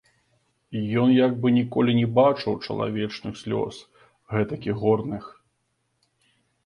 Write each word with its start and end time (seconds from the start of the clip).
Ён 1.01 1.09
як 1.17 1.35
бы 1.43 1.51
ніколі 1.57 1.91
не 1.99 2.07
бачыў 2.19 2.57
чалавечых 2.67 3.33
слёз, 3.43 3.75
гэтакіх 4.35 4.75
горных. 4.85 5.23